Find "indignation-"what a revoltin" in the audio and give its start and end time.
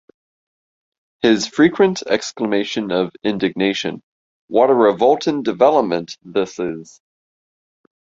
3.23-5.43